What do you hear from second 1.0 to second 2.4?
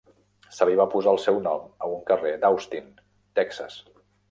el seu nom a un carrer